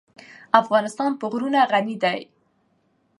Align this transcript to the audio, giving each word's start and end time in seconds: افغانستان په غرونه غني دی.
افغانستان 0.61 1.11
په 1.19 1.25
غرونه 1.31 1.59
غني 1.71 1.95
دی. 2.03 2.19